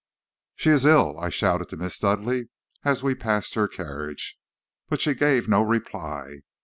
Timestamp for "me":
5.43-5.51